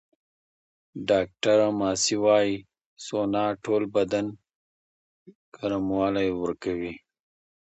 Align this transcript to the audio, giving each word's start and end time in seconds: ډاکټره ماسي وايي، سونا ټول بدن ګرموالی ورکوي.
ډاکټره 1.09 1.67
ماسي 1.79 2.15
وايي، 2.23 2.55
سونا 3.05 3.45
ټول 3.63 3.81
بدن 3.95 4.25
ګرموالی 5.55 6.29
ورکوي. 6.41 6.93